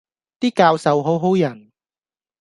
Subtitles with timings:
[0.39, 1.71] 啲教授好好人